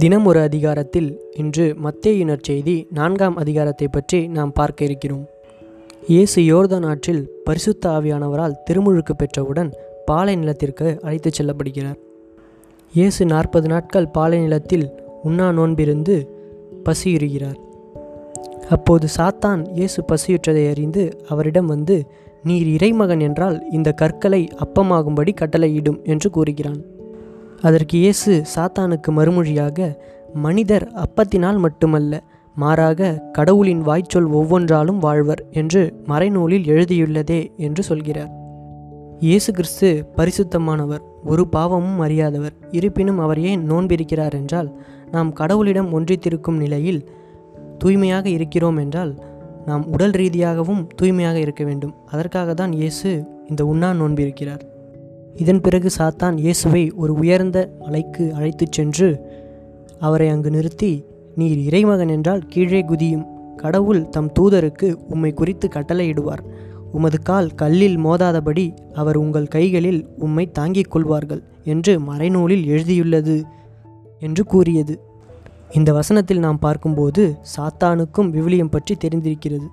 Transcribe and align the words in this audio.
தினம் 0.00 0.26
ஒரு 0.26 0.40
அதிகாரத்தில் 0.40 1.08
இன்று 1.32 1.64
மத்தேயு 1.84 2.34
செய்தி 2.48 2.74
நான்காம் 2.90 3.36
அதிகாரத்தை 3.36 3.86
பற்றி 3.88 4.18
நாம் 4.28 4.52
பார்க்க 4.52 4.84
இருக்கிறோம். 4.84 5.22
இயேசு 6.06 6.40
யோர்தான் 6.40 6.86
ஆற்றில் 6.86 7.22
பரிசுத்த 7.44 7.88
ஆவியானவரால் 7.90 8.56
திருமுழுக்கு 8.66 9.14
பெற்றவுடன் 9.22 9.70
பாலை 10.06 10.34
நிலத்திற்கு 10.36 10.98
அழைத்துச் 11.02 11.38
செல்லப்படுகிறார். 11.38 11.96
இயேசு 12.94 13.24
நாற்பது 13.24 13.68
நாட்கள் 13.68 14.08
பாலை 14.08 14.40
நிலத்தில் 14.40 14.86
உண்ணா 15.22 15.48
நோன்பிருந்து 15.50 16.16
பசியுறுகிறார் 16.84 17.58
அப்போது 18.68 19.08
சாத்தான் 19.16 19.64
இயேசு 19.74 20.02
பசியுற்றதை 20.12 20.70
அறிந்து 20.70 21.04
அவரிடம் 21.28 21.66
வந்து 21.66 21.98
நீர் 22.42 22.68
இறைமகன் 22.76 23.20
என்றால் 23.20 23.58
இந்த 23.70 23.92
கற்களை 23.92 24.42
அப்பமாகும்படி 24.64 25.34
கட்டளையிடும் 25.40 26.02
என்று 26.02 26.30
கூறுகிறான். 26.30 26.80
அதற்கு 27.62 27.98
இயேசு 27.98 28.42
சாத்தானுக்கு 28.54 29.10
மறுமொழியாக 29.10 29.96
மனிதர் 30.34 30.92
அப்பத்தினால் 30.94 31.58
மட்டுமல்ல 31.58 32.20
மாறாக 32.54 33.20
கடவுளின் 33.32 33.80
வாய்ச்சொல் 33.80 34.28
ஒவ்வொன்றாலும் 34.32 34.98
வாழ்வர் 34.98 35.46
என்று 35.50 36.02
மறைநூலில் 36.06 36.64
எழுதியுள்ளதே 36.64 37.56
என்று 37.56 37.82
சொல்கிறார். 37.82 38.30
இயேசு 39.20 39.52
கிறிஸ்து 39.52 40.12
பரிசுத்தமானவர் 40.16 41.00
ஒரு 41.24 41.48
பாவமும் 41.48 42.00
அறியாதவர் 42.00 42.52
இருப்பினும் 42.70 43.18
அவர் 43.18 43.40
ஏன் 43.40 43.70
நோன்பிருக்கிறார் 43.70 44.32
என்றால் 44.32 44.80
நாம் 45.10 45.32
கடவுளிடம் 45.32 45.92
ஒன்றித்திருக்கும் 45.92 46.56
நிலையில் 46.56 47.08
தூய்மையாக 47.78 48.28
இருக்கிறோம் 48.28 48.76
என்றால் 48.76 49.22
நாம் 49.66 49.86
உடல் 49.86 50.10
ரீதியாகவும் 50.10 50.86
தூய்மையாக 50.96 51.38
இருக்க 51.38 51.64
வேண்டும். 51.64 51.94
அதற்காக 52.06 52.54
தான் 52.54 52.72
இயேசு 52.72 53.24
இந்த 53.48 53.66
உண்ணா 53.66 53.92
நோன்பிருக்கிறார். 53.92 54.67
இதன் 55.34 55.60
பிறகு 55.60 55.90
சாத்தான் 55.98 56.38
இயேசுவை 56.38 56.90
ஒரு 56.90 57.12
உயர்ந்த 57.12 57.70
மலைக்கு 57.80 58.34
அழைத்துச் 58.34 58.72
சென்று 58.72 59.20
அவரை 60.00 60.28
அங்கு 60.28 60.50
நிறுத்தி 60.50 61.04
நீர் 61.34 61.58
இறைமகன் 61.58 62.08
என்றால் 62.08 62.46
கீழே 62.46 62.84
குதியும். 62.84 63.26
கடவுள் 63.56 64.08
தம் 64.08 64.32
தூதருக்கு 64.40 64.94
உம்மை 65.08 65.32
குறித்து 65.32 65.68
கட்டளையிடுவார். 65.68 66.38
உமது 66.92 67.22
கால் 67.22 67.54
கல்லில் 67.54 67.98
மோதாதபடி 67.98 68.76
அவர் 68.94 69.16
உங்கள் 69.16 69.46
கைகளில் 69.46 70.08
உம்மை 70.18 70.50
தாங்கிக் 70.50 70.90
கொள்வார்கள் 70.90 71.42
என்று 71.64 72.00
மறைநூலில் 72.00 72.66
எழுதியுள்ளது 72.66 73.42
என்று 74.20 74.44
கூறியது. 74.44 75.00
இந்த 75.70 75.92
வசனத்தில் 75.92 76.38
நாம் 76.38 76.58
பார்க்கும்போது 76.58 77.36
சாத்தானுக்கும் 77.56 78.30
விவிலியம் 78.30 78.70
பற்றி 78.70 78.96
தெரிந்திருக்கிறது. 78.96 79.66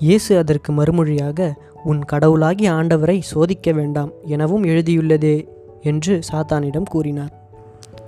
இயேசு 0.00 0.36
அதற்கு 0.36 0.72
மறுமொழியாக 0.72 1.54
உன் 1.84 2.00
கடவுளாகிய 2.04 2.72
ஆண்டவரை 2.72 3.20
சோதிக்க 3.20 3.72
வேண்டாம் 3.72 4.12
எனவும் 4.24 4.64
எழுதியுள்ளதே 4.64 5.36
என்று 5.82 6.20
சாத்தானிடம் 6.32 6.88
கூறினார். 6.90 7.32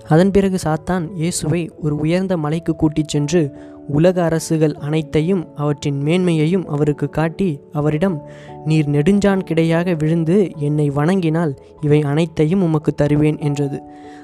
அதன் 0.09 0.31
பிறகு 0.31 0.59
சாத்தான் 0.65 1.05
இயேசுவை 1.15 1.71
ஒரு 1.83 1.97
உயர்ந்த 1.97 2.37
மலைக்கு 2.37 2.77
கூட்டிச் 2.77 3.09
சென்று 3.09 3.57
உலக 3.89 4.23
அரசுகள் 4.23 4.75
அனைத்தையும் 4.75 5.43
அவற்றின் 5.57 6.03
மேன்மையையும் 6.03 6.67
அவருக்கு 6.67 7.09
காட்டி 7.09 7.61
அவரிடம் 7.73 8.17
நீர் 8.65 8.89
நெடுஞ்சான் 8.89 9.43
கிடையாக 9.45 9.97
விழுந்து 9.97 10.51
என்னை 10.57 10.91
வணங்கினால் 10.91 11.57
இவை 11.81 12.03
அனைத்தையும் 12.03 12.63
உமக்கு 12.63 12.95
தருவேன் 12.95 13.39
என்றது. 13.39 13.81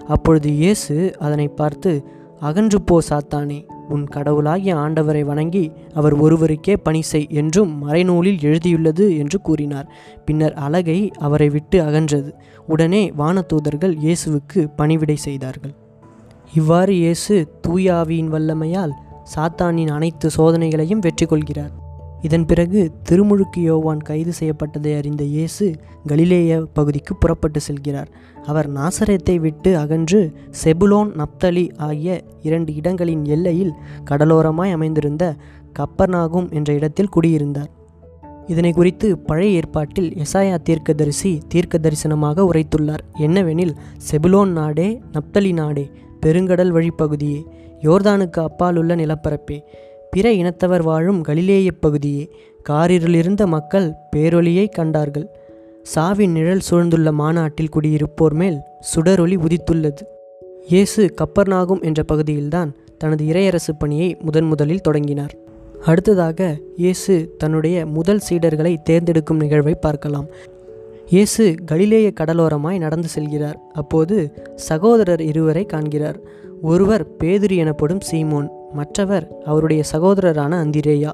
அப்பொழுது 0.07 0.51
இயேசு 0.55 1.17
அதனை 1.19 1.49
பார்த்து 1.49 1.93
அகன்று 2.41 2.83
போ 2.83 3.03
சாத்தானே. 3.11 3.65
உன் 3.89 4.07
கடவுளாகிய 4.07 4.75
ஆண்டவரை 4.75 5.25
வணங்கி 5.25 5.73
அவர் 5.95 6.21
ஒருவருக்கே 6.21 6.77
பணி 6.77 7.03
செய் 7.03 7.27
என்றும் 7.31 7.89
மறைநூலில் 7.89 8.41
எழுதியுள்ளது 8.41 9.19
என்று 9.19 9.41
கூறினார். 9.41 9.93
பின்னர் 10.25 10.55
அலகை 10.55 11.11
அவரை 11.19 11.49
விட்டு 11.49 11.81
அகன்றது. 11.81 12.31
உடனே 12.67 13.13
வானதூதர்கள் 13.19 13.97
இயேசுவுக்கு 14.03 14.69
பணிவிடை 14.77 15.17
செய்தார்கள். 15.17 15.75
இவ்வாறு 16.55 16.95
இயேசு 16.95 17.49
தூயாவியின் 17.69 18.33
வல்லமையால் 18.33 18.93
சாத்தானின் 19.37 19.91
அனைத்து 19.91 20.31
சோதனைகளையும் 20.37 20.99
வெற்றி 20.99 21.27
கொள்கிறார் 21.27 21.86
இதன் 22.23 22.47
பிறகு 22.47 22.93
திருமுழுக்கு 23.09 23.61
யோவான் 23.63 24.01
கைது 24.01 24.33
செய்யப்பட்டதை 24.41 24.97
அறிந்த 24.97 25.25
இயேசு 25.25 25.75
கலிலேய 26.07 26.61
பகுதிக்கு 26.73 27.17
புறப்பட்டு 27.17 27.61
செல்கிறார். 27.61 28.07
அவர் 28.47 28.73
நாசரத்தை 28.73 29.37
விட்டு 29.41 29.77
அகன்று 29.77 30.33
செபுலோன் 30.65 31.23
நப்தலி 31.23 31.77
ஆகிய 31.77 32.23
இரண்டு 32.43 32.75
இடங்களின் 32.75 33.25
எல்லையில் 33.25 33.73
கடலோரமாய் 34.11 34.73
அமைந்திருந்த 34.73 35.35
கப்பர்நாகும் 35.79 36.51
என்ற 36.51 36.73
இடத்தில் 36.73 37.09
குடியிருந்தார். 37.09 37.71
இதனை 38.47 38.73
குறித்து 38.73 39.19
பழைய 39.19 39.57
ஏற்பாட்டில் 39.57 40.15
எசாயா 40.25 40.59
தீர்க்கதரிசி 40.63 41.41
தீர்க்க 41.49 41.79
தரிசனமாக 41.79 42.45
உரைத்துள்ளார். 42.53 43.05
என்னவெனில் 43.19 43.77
செபுலோன் 44.11 44.53
நாடே 44.53 45.01
நப்தலி 45.13 45.53
நாடே 45.53 45.91
பெருங்கடல் 46.27 46.73
வழிப்பகுதியே 46.73 47.47
யோர்தானுக்கு 47.83 48.41
அப்பால் 48.41 48.77
உள்ள 48.77 48.95
நிலப்பரப்பே 48.95 49.63
பிற 50.17 50.33
இனத்தவர் 50.33 50.83
வாழும் 50.83 51.21
கலிலேய 51.21 51.73
பகுதியே. 51.73 52.31
காரிருளிருந்த 52.69 53.47
மக்கள் 53.47 53.93
பேரொலியை 54.17 54.69
கண்டார்கள். 54.69 55.27
சாவின் 55.95 56.31
நிழல் 56.31 56.63
சூழ்ந்துள்ள 56.71 57.13
மாநாட்டில் 57.13 57.69
குடியிருப்போர் 57.69 58.35
மேல் 58.35 58.59
சுடரொளி 58.81 59.37
உதித்துள்ளது. 59.37 60.03
இயேசு 60.69 61.15
கப்பர்நாகும் 61.21 61.83
என்ற 61.83 62.03
பகுதியில்தான் 62.03 62.75
தனது 62.99 63.25
இறையரசு 63.25 63.73
பணியை 63.79 64.17
முதன் 64.21 64.45
முதலில் 64.45 64.81
தொடங்கினார். 64.81 65.35
அடுத்ததாக 65.85 66.57
இயேசு 66.77 67.35
தன்னுடைய 67.39 67.87
முதல் 67.87 68.21
சீடர்களை 68.31 68.77
தேர்ந்தெடுக்கும் 68.83 69.39
நிகழ்வை 69.39 69.75
பார்க்கலாம். 69.75 70.27
இயேசு 71.07 71.55
கலிலேய 71.65 72.13
கடலோரமாய் 72.21 72.79
நடந்து 72.79 73.09
செல்கிறார். 73.19 73.59
அப்போது 73.73 74.33
சகோதரர் 74.55 75.21
இருவரை 75.21 75.65
காண்கிறார். 75.65 76.21
ஒருவர் 76.63 77.07
பேதுரி 77.25 77.57
எனப்படும் 77.57 78.01
சீமோன் 78.13 78.49
மற்றவர் 78.73 79.39
அவருடைய 79.45 79.83
சகோதரரான 79.93 80.53
அந்திரேயா 80.65 81.13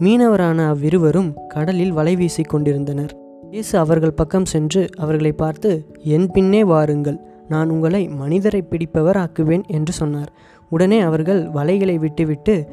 மீனவரான 0.00 0.66
அவ்விருவரும் 0.66 1.34
கடலில் 1.48 1.92
வலை 1.92 2.16
வீசி 2.16 2.42
கொண்டிருந்தனர். 2.42 3.12
இயேசு 3.50 3.78
அவர்கள் 3.78 4.12
பக்கம் 4.12 4.44
சென்று 4.44 4.88
அவர்களை 4.98 5.32
பார்த்து 5.32 5.86
என் 6.04 6.30
பின்னே 6.30 6.64
வாருங்கள் 6.64 7.18
நான் 7.48 7.70
உங்களை 7.70 8.08
மனிதரை 8.08 8.62
பிடிப்பவர் 8.62 9.16
ஆக்குவேன் 9.16 9.62
என்று 9.66 9.92
சொன்னார். 9.92 10.32
உடனே 10.68 11.00
அவர்கள் 11.00 11.50
வலைகளை 11.50 11.98
விட்டுவிட்டு 11.98 12.68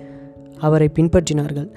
அவரை 0.57 0.89
பின்பற்றினார்கள். 0.95 1.69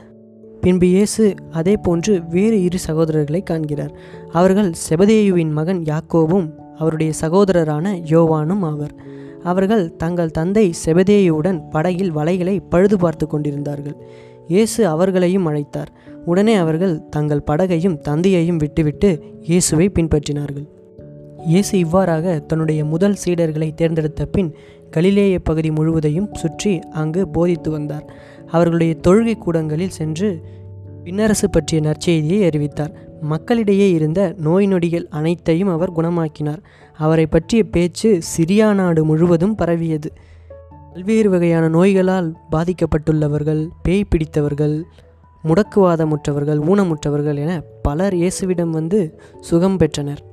பின்பு 0.61 0.87
இயேசு 0.87 1.35
அதே 1.51 1.77
போன்று 1.77 2.23
வேறு 2.29 2.63
இரு 2.63 2.79
சகோதரர்களை 2.89 3.43
காண்கிறார். 3.43 3.93
அவர்கள் 4.33 4.73
செபதேயுவின் 4.89 5.51
மகன் 5.51 5.83
யாக்கோவும் 5.83 6.51
அவருடைய 6.77 7.13
சகோதரரான 7.21 7.95
யோவானும் 8.11 8.63
ஆவர். 8.63 8.95
அவர்கள் 9.45 9.97
தங்கள் 9.97 10.31
தந்தை 10.31 10.75
செபதேயுடன் 10.85 11.59
படகில் 11.71 12.13
வலைகளை 12.17 12.61
பழுது 12.69 12.99
பார்த்து 12.99 13.27
கொண்டிருந்தார்கள். 13.27 13.97
இயேசு 14.49 14.87
அவர்களையும் 14.87 15.47
அழைத்தார். 15.47 15.91
உடனே 16.25 16.55
அவர்கள் 16.55 17.09
தங்கள் 17.09 17.47
படகையும் 17.51 17.99
தந்தையையும் 17.99 18.57
விட்டுவிட்டு 18.57 19.11
இயேசுவை 19.41 19.91
பின்பற்றினார்கள். 19.95 20.67
இயேசு 21.47 21.79
இவ்வாறாக 21.79 22.39
தன்னுடைய 22.41 22.85
முதல் 22.85 23.17
சீடர்களை 23.25 23.75
தேர்ந்தெடுத்த 23.75 24.27
பின் 24.27 24.55
கலிலேய 24.91 25.39
பகுதி 25.39 25.71
முழுவதையும் 25.71 26.29
சுற்றி 26.35 26.81
அங்கு 26.93 27.29
போதித்து 27.29 27.71
வந்தார். 27.71 28.07
அவர்களுடைய 28.51 28.95
தொழுகை 29.09 29.35
கூடங்களில் 29.39 29.97
சென்று 29.99 30.45
பின்னரசு 31.05 31.47
பற்றிய 31.51 31.83
நற்செய்தியை 31.83 32.45
அறிவித்தார். 32.45 32.93
மக்களிடையே 33.21 33.91
இருந்த 33.91 34.35
நோய் 34.37 34.67
நொடிகள் 34.67 35.09
அனைத்தையும் 35.09 35.69
அவர் 35.69 35.93
குணமாக்கினார். 35.93 36.63
அவரை 36.97 37.27
பற்றிய 37.27 37.65
பேச்சு 37.65 38.19
சிரியா 38.37 38.75
நாடு 38.75 39.05
முழுவதும் 39.05 39.55
பரவியது. 39.55 40.13
பல்வேறு 40.93 41.31
வகையான 41.31 41.69
நோய்களால் 41.69 42.35
பாதிக்கப்பட்டுள்ளவர்கள் 42.53 43.69
பேய் 43.83 44.05
பிடித்தவர்கள் 44.05 44.85
முடக்குவாதமுற்றவர்கள் 45.45 46.61
ஊனமுற்றவர்கள் 46.61 47.37
என 47.37 47.63
பலர் 47.83 48.15
இயேசுவிடம் 48.15 48.71
வந்து 48.71 49.21
சுகம் 49.41 49.77
பெற்றனர். 49.77 50.31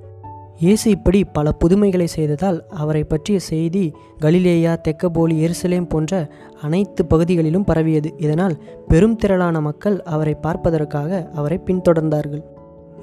இயேசு 0.60 0.90
இப்படி 0.90 1.24
பல 1.24 1.52
புதுமைகளை 1.60 2.06
செய்ததால் 2.06 2.58
அவரை 2.70 3.04
பற்றிய 3.04 3.40
செய்தி 3.40 3.84
கலிலேயா 4.20 4.74
தெக்கபோலி 4.88 5.36
எருசலேம் 5.46 5.88
போன்ற 5.88 6.32
அனைத்து 6.62 7.06
பகுதிகளிலும் 7.06 7.64
பரவியது. 7.64 8.10
இதனால் 8.18 8.56
பெரும் 8.88 9.16
திரளான 9.16 9.62
மக்கள் 9.62 10.02
அவரை 10.02 10.34
பார்ப்பதற்காக 10.34 11.30
அவரை 11.34 11.60
பின்தொடர்ந்தார்கள். 11.66 12.44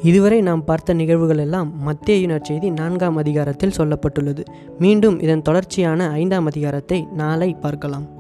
இதுவரை 0.03 0.41
நாம் 0.41 0.65
பார்த்த 0.65 0.95
நிகழ்வுகள் 0.95 1.39
எல்லாம் 1.39 1.71
மத்திய 1.83 2.27
நற்செய்தி 2.27 2.71
நான்காம் 2.71 3.17
அதிகாரத்தில் 3.17 3.77
சொல்லப்பட்டுள்ளது. 3.79 4.45
மீண்டும் 4.79 5.21
இதன் 5.21 5.43
தொடர்ச்சியான 5.43 6.11
ஐந்தாம் 6.11 6.47
அதிகாரத்தை 6.47 7.07
நாளை 7.13 7.55
பார்க்கலாம். 7.55 8.16